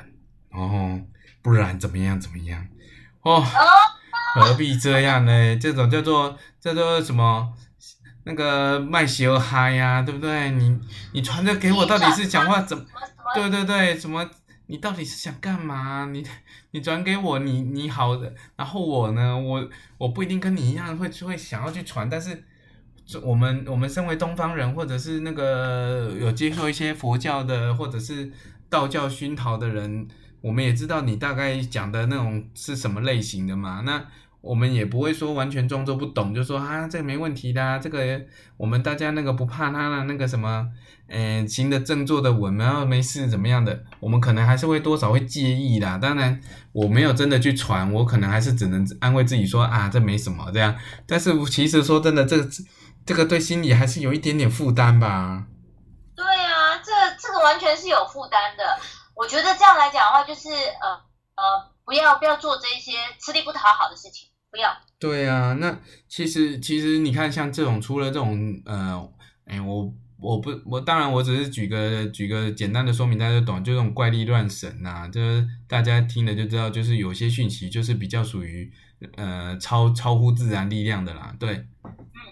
[0.52, 1.00] 哦，
[1.44, 2.68] 不然怎么样怎么样
[3.22, 3.46] 哦，
[4.34, 5.56] 何必这样呢？
[5.58, 7.54] 这种叫做叫做什么
[8.24, 10.50] 那个卖小嗨呀，对不对？
[10.50, 10.80] 你
[11.12, 12.84] 你传这给我到底是讲话怎么？
[13.36, 14.28] 对对对，什么？
[14.74, 16.10] 你到底是想干嘛？
[16.12, 16.26] 你
[16.72, 18.20] 你转给我，你你好，
[18.56, 19.38] 然后我呢？
[19.38, 22.44] 我我不一定跟你一样会会想要去传，但是
[23.22, 28.32] 我们我们身为东方人，或者是那个有接受一些佛教的或者是
[28.68, 30.08] 道教熏陶的人，
[30.42, 33.84] 我们也知道你大概讲的那种是什么类型的嘛？
[33.86, 34.04] 那。
[34.44, 38.22] 我们也不会说完全装作不懂，就说啊，这个没问题的，这个
[38.58, 40.68] 我们大家那个不怕他的那个什么，
[41.08, 45.98] 嗯，行的正坐的稳，然后没事怎么样的，我们可能还是会多少会介意啦。
[45.98, 46.42] 当然，
[46.74, 50.76] 我没有真的去传，我可能还是只能安慰自己说啊，这没什么这样。
[51.08, 52.38] 但是其实说真的，这
[53.06, 55.46] 这个对心里还是有一点点负担吧。
[56.18, 58.64] 对啊，这这个完全是有负担的。
[59.16, 61.00] 我觉得这样来讲的话，就是呃
[61.36, 64.28] 呃，不要不要做这一些吃力不讨好的事情。
[64.54, 64.70] 不要。
[65.00, 69.10] 对啊，那其实其实你看，像这种出了这种呃，
[69.46, 78.72] 哎，我我不我当然我只是举个举个简单的说明，大家就懂，就这种怪力乱神呐、啊，就是大家听了就知道，就是有些讯息就是比较属于
[79.18, 81.36] 呃超超乎自然力量的啦。
[81.38, 81.66] 对，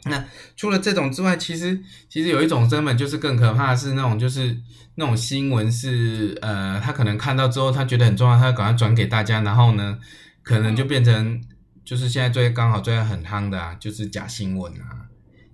[0.05, 0.23] 那
[0.55, 4.55] 除了这种之外，其实其实有一种根本就是更可怕的是那种就是
[4.95, 9.99] 那种新闻是呃，他可能看到之后他觉得很重要，他赶快转给大家，然后呢，
[10.43, 11.41] 可能就变成。
[11.83, 15.09] 就是现在最刚好最很夯的啊，就是假新闻啊。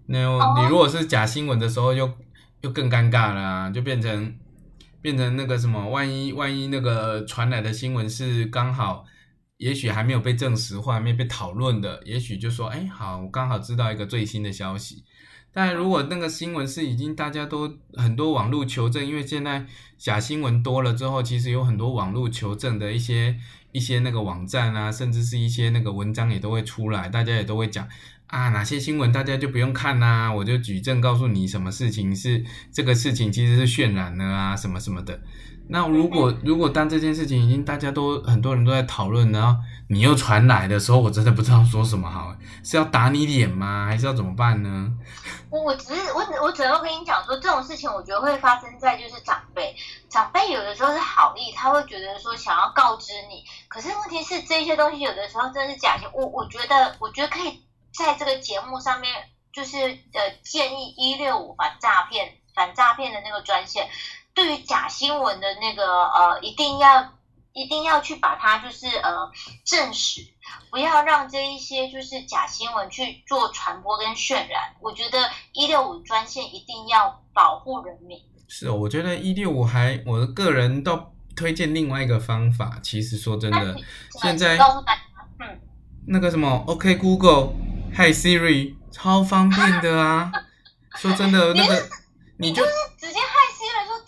[0.08, 2.18] 那你如果是假新闻的时候又，又
[2.62, 4.38] 又更尴尬了啊，就变成
[5.02, 9.06] 变成那个什么，万一万一那个传来的新闻是刚好，
[9.58, 15.04] 也许还没有被证实或还没被讨论的，也许就说，哎，好，我刚好知道一个最新的消息。
[15.58, 19.66] 但如果那个新闻是已经大家都很多网络求证，因为现在
[19.98, 23.36] 假新闻多了之后，其实有很多网络求证的一些
[23.72, 27.88] 一些那个网站啊，甚至是一些那个文章也都会出来，大家也都会讲
[28.28, 35.20] 啊，哪些新闻大家就不用看呐、我就举证告诉你什么事情是这个事情其实是渲染的啊，什么什么的。
[35.70, 43.86] 那如果如果当这件事情已经大家都很多人都在讨论，然后你又传来的时候，我真的不知道说什么好，是要打你脸吗？
[43.86, 44.92] 还是要怎么办呢？
[45.50, 49.76] 我我只是我我只能跟你讲说，这种事情我觉得会发生在就是长辈，
[50.10, 56.10] 长辈有的时候是好意，他会觉得说想要告知你，可是问题是这些东西有的时候真的是假的。
[56.14, 57.62] 我我觉得我觉得可以
[57.94, 59.14] 在这个节目上面，
[59.52, 63.88] 就是呃建议一六五反诈骗反诈骗的那个专线，
[64.38, 67.12] 对于假新闻的那个呃一定要
[67.54, 69.32] 一定要去把它就是呃
[69.66, 70.22] 证实，
[70.70, 74.76] 不要让这一些就是假新闻去做传播跟渲染。
[74.80, 78.20] 我觉得一六五专线一定要保护人民。
[78.48, 82.80] 是哦，我觉得一六五还我的个人倒推荐另外一个方法。
[82.84, 83.76] 其实说真的，
[84.22, 85.02] 现在告诉大家
[85.40, 85.60] 嗯，
[86.06, 90.32] 那个什么，OK Google，Hi Siri，超方便的啊。
[90.98, 91.90] 说真的，那个
[92.38, 94.00] 你就直接 Hi Siri 说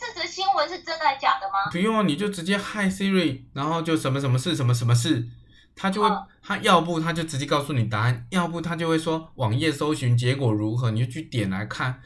[0.68, 1.70] 是真的还是假的吗？
[1.72, 5.28] 不用，你就直接 Hi Siri，然后就什么什么事什么什么事，
[5.76, 6.10] 他就会
[6.42, 12.02] 他要不他就直接告诉你答案，要不他就会说网页搜寻结果如何，你就去点来看。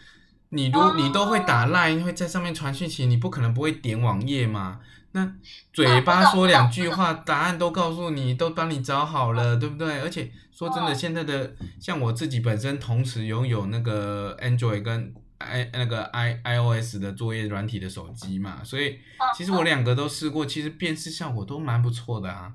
[0.49, 4.79] 你如你都会打 line，会在上面传讯息，你不可能不会点网页嘛？
[5.13, 5.31] 那
[5.71, 9.99] 嘴巴说两句话，答案都告诉你，都帮你找好了，对不对？
[10.01, 15.11] 而且说真的，现在的像我自己本身同时拥有那个 Android 跟
[15.43, 18.99] i 那个 i iOS 的作业软体的手机嘛，所以
[19.35, 22.53] 其实我两个都试过，其实辨识效果都蛮不错的啊。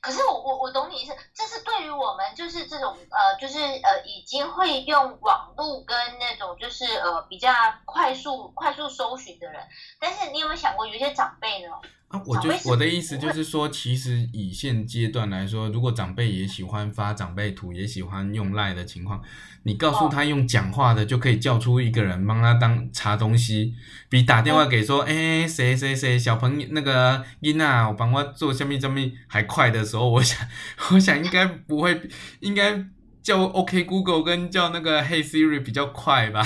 [0.00, 7.52] 可是我我我懂你意思，这是对于我们就是这种呃，就是呃，已经会用网络跟那种就是呃比较
[7.84, 9.60] 快速快速搜寻的人。
[10.00, 11.68] 但是你有没有想过，有一些长辈呢？
[12.08, 19.20] 啊，我就我的意思就是说，其实以现阶段来说，如果长辈也喜欢发长辈图，也喜欢用赖的情况，
[19.66, 23.74] 你告诉他用讲话的就可以叫出一个人帮他当查东西，
[24.08, 30.38] 比打电话给说，哎、欸，谁谁谁小朋友那个囡仔，我帮我做什么什么还快的时候，我想，
[30.94, 32.00] 我想应该不会，
[32.38, 32.80] 应该
[33.24, 36.44] 叫 OK Google 跟叫那个 Hey Siri 比较快吧。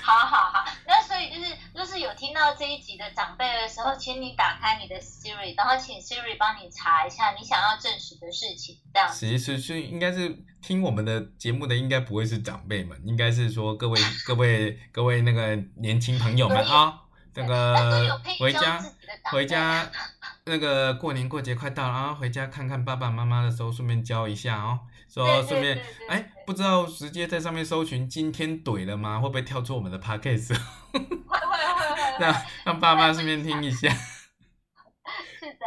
[0.00, 9.10] 好好好，那所以就是就是有听到这一集的长辈的时候，请你打开你的 Siri，然后请 Siri 帮你查一下你想要证实的事情，这样。
[9.12, 17.00] 其实是应该是听我们的节目的，应该不会是长辈们，应该是说各位 各位各位那个年轻朋友们啊，
[17.34, 18.84] 那个回家
[19.30, 19.90] 回家
[20.44, 24.80] 那个过年过节快到了，啊回家看看爸爸妈妈的时候，顺便教一下哦。
[25.08, 29.18] 说顺便，哎，不知道直接在上面搜寻今天怼了吗？
[29.18, 30.54] 会不会跳出我们的 podcast？
[30.92, 32.20] 会会会会。
[32.20, 33.88] 那让爸妈顺便听一下。
[35.40, 35.66] 是的。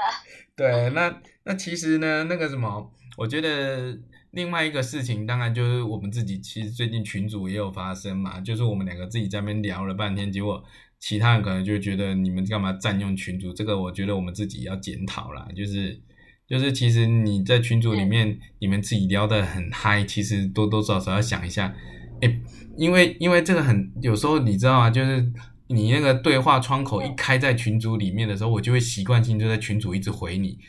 [0.55, 3.97] 对，那那其实呢，那个什么，我觉得
[4.31, 10.63] 另外一个事情，当然就是我们自己，其实最近群主也有发生嘛，就是我们两个自己在那边聊了半天，结果
[10.99, 13.53] 其他人可能就觉得你们干嘛占用群主？
[13.53, 16.01] 这个我觉得我们自己要检讨啦，就是。
[16.47, 21.73] 就是其实你在群组里面，嗯、你们自己聊得很嗨，其实多多少少要想一下，
[22.19, 22.41] 诶，
[22.75, 24.89] 因为因为这个很有时候你知道吗？
[24.89, 25.31] 就是
[25.67, 30.59] 你那个对话窗口一开在群组里面的时候，我就会习惯性就在群主一直回你。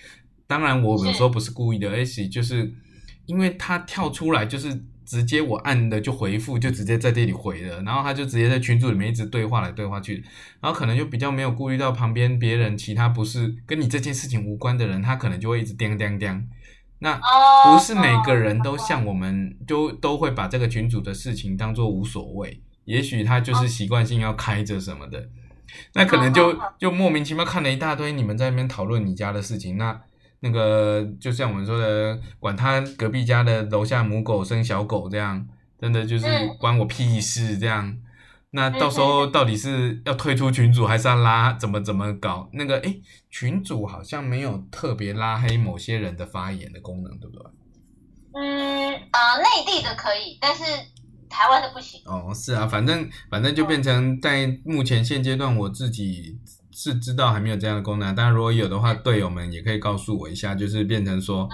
[0.46, 2.72] 当然我有时候不是故意的，而且就是
[3.26, 4.84] 因为他跳出来就是。
[5.04, 10.24] 直接我按的就回复，就直接在这里回了，然后他就直接在群组里面一直对话来对话去，
[10.60, 16.48] 然后可能就比较没有顾虑到旁边别人，其他不是跟你这件事情无关的人，他可能就会一直叮叮叮。
[17.00, 17.20] 那
[17.64, 25.28] 不是每个人都像我们，就都会把这个群组的事情当做无所谓，也许他就是习惯性要开着什么的，
[25.94, 30.00] 那可能就就莫名其妙看了一大堆你们在那边讨论你家的事情，那。
[30.44, 35.46] 那个就像我们说的，管他隔壁家的楼下母狗生小狗这样，
[35.80, 36.26] 真的就是
[36.58, 37.96] 关我屁事这样。
[38.50, 41.52] 那到时候到底是要退出群主，还是要拉？
[41.52, 42.50] 怎么怎么搞？
[42.52, 43.00] 那个诶，
[43.30, 47.46] 群主好像没有特别拉黑某些人的发言的功能，对不对？
[48.34, 50.64] 嗯，呃，内地的可以，但是
[51.30, 52.02] 台湾的不行。
[52.04, 56.36] 哦，是啊，反正反正就变成在目前现阶段，我自己。
[56.82, 61.48] 是知道还没有这样的功能，但如果有的话，队友们也可以告诉我一下，就是变成说，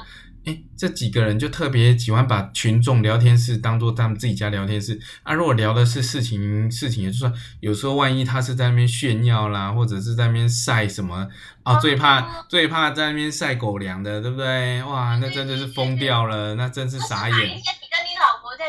[0.44, 5.34] 诶，这几个人就特别喜欢把群众聊天室当做他们自己家聊天室啊。
[5.34, 11.28] 如果聊的是事情，事情也就是说，有时候万一他是在那边炫耀啦，或者是在那边晒什么
[11.62, 14.82] 啊，最怕最怕在那边晒狗粮的，对不对？
[14.84, 17.60] 哇，那真的是疯掉了，那真是傻眼。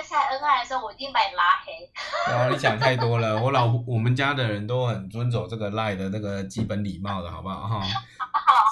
[0.09, 2.31] 在晒恩爱的时候，我一定把你拉黑。
[2.31, 7.67] 然后你想太多了，我老婆我们家的人都很遵守这个赖的那个基本礼貌的，好不好？
[7.67, 7.85] 哈，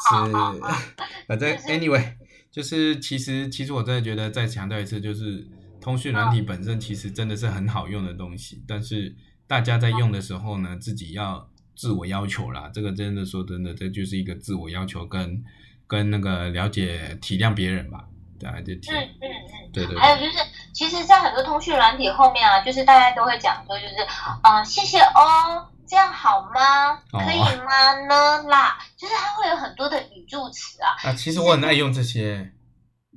[0.10, 0.34] 是，
[1.28, 2.16] 反正 anyway，
[2.52, 5.48] 就是其实其实我真的觉得再强调一次，就是
[5.80, 9.16] 通讯软体本身其实真的是很好用的东西，但是
[9.46, 12.72] 大家在用的时候呢，自己要自我要求啦。
[12.74, 15.44] 这个真的说真的，这就是一个自我要求跟
[15.86, 18.06] 跟那个了解体谅别人吧。
[18.40, 20.00] 对啊，就体嗯嗯嗯，对对，对。
[20.00, 20.38] 还有就是。
[20.74, 23.96] 其实，在很多通讯软体后面啊，就是大家都会讲说，就是
[24.44, 26.96] 嗯、呃，谢谢哦，这样好吗？
[27.12, 27.94] 可以吗？
[28.08, 31.10] 呢啦，就是它会有很多的语助词啊。
[31.10, 32.52] 啊，其实我很爱用这些。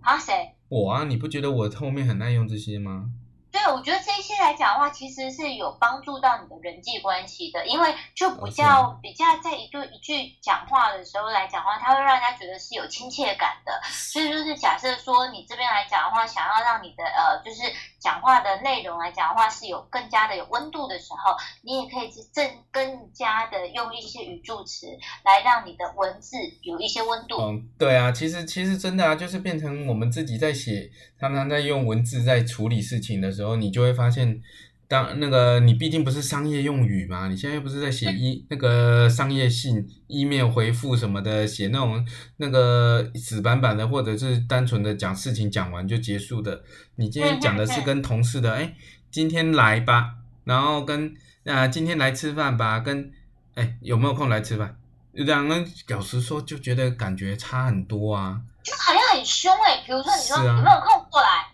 [0.02, 0.54] 啊，谁？
[0.68, 3.04] 我啊，你不觉得我后面很爱用这些吗？
[3.52, 13.80] 对，我觉得这些来讲的话，其实是有帮助到你的人际关系的，因为就比较、哦、比较在一对一句讲话的时候来讲的话，它会让人家觉得是有亲切感的。
[13.90, 17.62] 所以就是假设说你这边来讲的话，想要让你的呃，就是
[18.00, 24.86] 讲话的内容来讲的话是有更加的有温度的时候，你也可以去更更加的用一些语助词
[25.24, 27.40] 来让你的文字有一些温度。
[27.40, 33.30] 嗯，对啊，其实其实真的啊，就是变成我们自己在写，常常在用文字在处理事情的。
[33.30, 34.42] 时候你就会发现，
[34.90, 42.04] 当那个你毕竟不是商业用语嘛，你现在又不是在写一那个商业信、email 回复什么的，写那种
[42.38, 46.64] 那个死板板的，或者是单纯的讲事情讲完就结束的。
[46.96, 48.74] 你今天讲的是跟同事的，哎，
[49.12, 51.14] 今天来吧，然后跟
[51.44, 53.12] 啊今天来吃饭吧，跟
[53.54, 54.76] 哎有没有空来吃饭？
[55.12, 59.82] 两个老实说就觉得感觉差很多啊，就好像很凶哎、欸。
[59.86, 61.46] 比如说你说有没有空过来？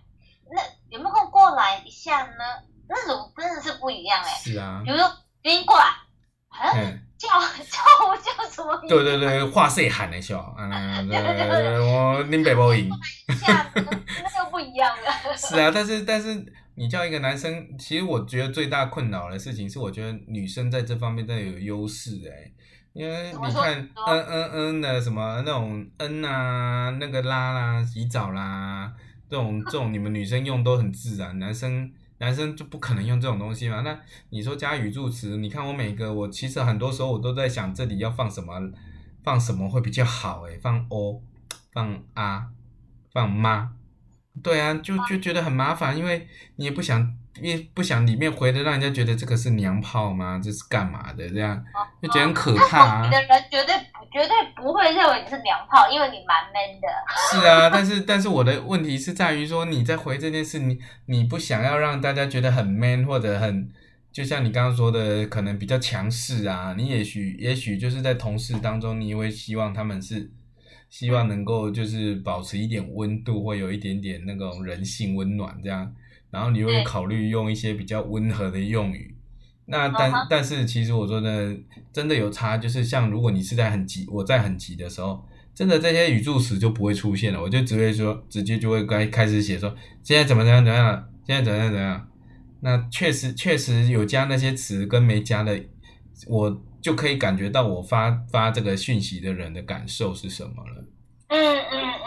[0.50, 2.64] 那有没有空过来一下呢？
[2.88, 4.38] 那种真的是不一样哎、欸。
[4.52, 4.82] 是啊。
[4.84, 5.10] 比如说，
[5.42, 5.84] 给你过来，
[6.48, 6.72] 啊，
[7.16, 7.28] 叫
[7.64, 8.94] 叫我叫什么名字？
[8.94, 12.90] 对对对，话细喊的笑，啊，对 对对，我拎北波音。
[13.28, 15.36] 一下，那就不一样了。
[15.36, 22.52] 是啊，但是但是你叫一个男生，其实我觉得最大困扰的事情是，我觉得女生在这方面真的有优势哎，
[22.92, 28.92] 因为你看，嗯嗯嗯的什么那种嗯啊，那个啦啦，洗澡啦。
[29.28, 33.80] 这种这种你们女生用都很自然，男生男生就不可能用这种东西嘛。
[33.80, 33.98] 那
[34.30, 38.72] 你说加语助词，你看我每个我其实很多时候我都在想这里要放什么，
[39.22, 41.20] 放什么会比较好诶，放哦，
[41.72, 42.48] 放啊，
[43.12, 43.72] 放妈，
[44.42, 47.16] 对啊，就就觉得很麻烦，因为你也不想。
[47.42, 50.40] 因为不想里面回的，让人家觉得这个是娘炮吗？
[50.42, 51.28] 这是干嘛的？
[51.28, 51.62] 这样
[52.00, 53.04] 就觉得很可怕啊！
[53.04, 53.74] 你的人绝对
[54.12, 56.88] 绝对不会认为你是娘炮，因为你蛮 man 的。
[57.30, 63.68] 是啊，但是但是我的问题是在于说，你在回这件事，你你不想要让大家觉得很 man 或者很，
[64.10, 66.74] 就像你刚刚说的，可能比较强势啊。
[66.76, 70.30] 你也许也许就是在同事当中，你会希望他们是
[70.88, 75.92] 希望能够就是保持一点温度，或有一点点那种人性温暖这样。
[76.36, 79.16] 然后你又会考虑用一些比较温和的用语，
[79.64, 81.56] 那但但是其实我说呢，
[81.90, 85.24] 真的有差，就是像如果你是在很急，我在很急的时候，
[85.54, 92.06] 真的这些语助词就不会出现了，我就只会说直接就会该开始写说现在怎么怎样怎样，现在怎样怎样。
[92.60, 95.58] 那确实确实有加那些词跟没加的，
[96.26, 100.84] 我就可以感觉到我发发这个讯息的人的感受是什么了。
[101.28, 101.38] 嗯
[101.70, 102.05] 嗯。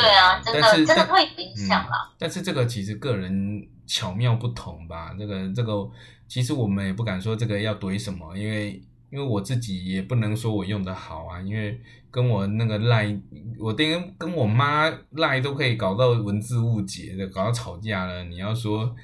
[0.00, 2.14] 对啊，真的但是真的会影响啦、嗯。
[2.18, 5.88] 但是这个其实个人巧妙不同吧，这个这个
[6.26, 11.80] 其实我们也不敢说这个要怼什么，因为因为我自己也不能说我用的好啊，因为
[12.12, 13.16] 跟我那个赖，
[13.58, 18.24] 我跟跟我妈赖都可以搞到文字误解的，搞到吵架了。
[18.24, 18.94] 你要说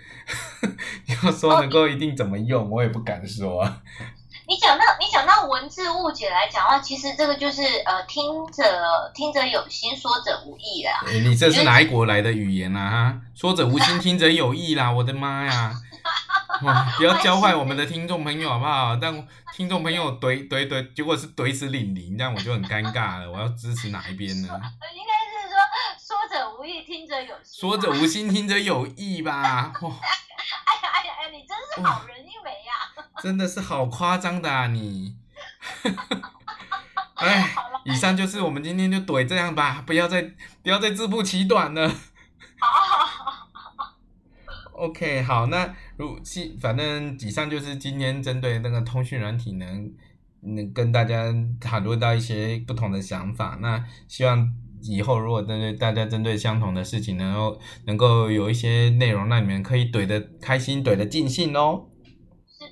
[1.07, 3.82] 你要说能够一定怎么用，我也不敢说啊。
[4.49, 8.62] 你讲到你讲到文字误解来讲的话，其实这个就是呃，听者
[9.12, 11.03] 听者有心，说者无意啦。
[11.09, 12.90] 欸、你这是哪一国来的语言啊？
[12.90, 14.92] 哈，说者无心，听者有意啦！
[14.92, 15.72] 我的妈呀！
[16.62, 18.94] 哇，不要教坏我们的听众朋友好不好？
[18.94, 23.28] 但听众朋友怼 怼怼，结果是怼死李玲，这样我就很尴尬了。
[23.28, 24.49] 我要支持哪一边呢？
[24.94, 25.59] 应该是说
[25.99, 27.61] 说者无意，听者有心。
[27.61, 29.72] 说者无心，听者有意吧？
[29.82, 29.90] 哇！
[30.66, 32.45] 哎呀哎呀哎呀，你真是好人一枚呀！
[33.22, 35.16] 真的是好夸张的啊你！
[37.14, 37.54] 哎，
[37.84, 40.22] 以上就是我们今天就怼这样吧，不要再
[40.62, 41.90] 不要再自不其短了。
[44.72, 46.18] OK，好，那如
[46.60, 49.90] 反正以上就是今天针对那个通讯软体能，
[50.42, 53.56] 能跟大家讨论到一些不同的想法。
[53.62, 54.52] 那希望
[54.82, 61.86] 以后如果针对大家针对相同的事情，能够能够有一些内容让你们可以怼得开心，怼得尽兴哦。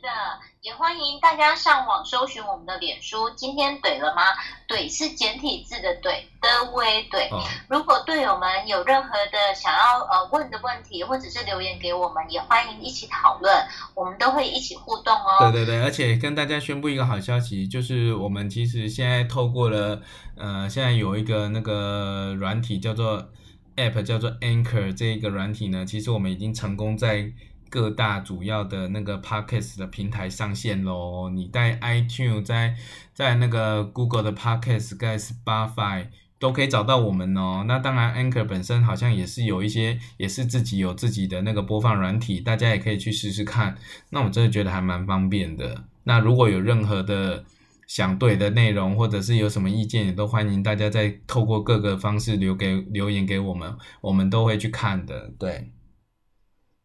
[0.05, 0.13] 是的。
[0.61, 3.29] 也欢迎大家上网搜寻我们的脸书。
[3.37, 4.23] 今天怼了吗？
[4.69, 7.29] 怼是简体字的怼的微怼。
[7.31, 13.55] 哦、如果队友们有任何的想要呃问的问题，或者是留言给我们，也欢迎一起讨论，
[13.95, 15.51] 我们都会一起互动哦。
[15.53, 20.01] 对对对，而且跟大家宣布一个好消息，就是我们其实现在透过了
[20.37, 23.31] 呃，现在有一个那个软体叫做
[23.77, 27.33] App，叫做 Anchor 这一个软体呢，其实我们已经成功在。
[27.69, 32.77] 各大主要的那个 Podcast 的平台上线喽，你在 iTune 在
[33.13, 36.07] 在那个 Google 的 Podcast，在 Spotify
[36.39, 37.65] 都可以找到我们哦。
[37.67, 43.77] 那当然，Anchor 本身好像也是有一些，也是自己有自己的那个播放软体，大家也可以去试试看。
[44.11, 45.85] 那我真的觉得还蛮方便的。
[46.05, 47.45] 那如果有任何的
[47.87, 55.33] 想对的内容，或者是有什么意见，也都欢迎大家再透过各个方式留给留言给我们，我们都会去看的。
[55.39, 55.71] 对，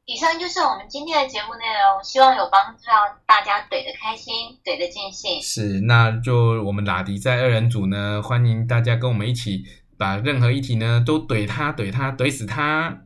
[0.09, 2.93] 以上就是我们今天的节目内容，希望有帮助到
[3.27, 5.39] 大家怼得开心，怼得尽兴。
[5.39, 9.65] 是，那就我们拉迪在二人组呢，欢迎大家跟我们一起
[9.99, 13.01] 把任何一题呢都怼他，怼他，怼死他。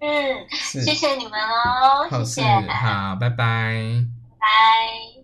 [0.00, 3.36] 嗯，是谢谢你们哦，谢谢，好，拜拜，
[4.40, 5.21] 拜。